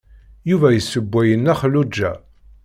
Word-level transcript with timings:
Yuba 0.49 0.67
yessewway 0.71 1.27
i 1.33 1.35
Nna 1.39 1.53
Xelluǧa. 1.59 2.11